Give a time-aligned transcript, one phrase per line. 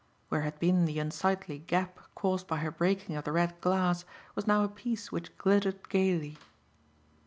[0.29, 4.47] Where had been the unsightly gap caused by her breaking of the red glass was
[4.47, 6.39] now a piece which glittered gaily.